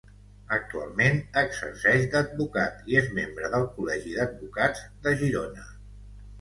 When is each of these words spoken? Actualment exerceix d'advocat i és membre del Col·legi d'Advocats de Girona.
Actualment 0.55 1.19
exerceix 1.41 2.07
d'advocat 2.15 2.91
i 2.93 2.99
és 3.03 3.13
membre 3.21 3.53
del 3.59 3.69
Col·legi 3.79 4.17
d'Advocats 4.19 4.85
de 5.07 5.19
Girona. 5.25 5.71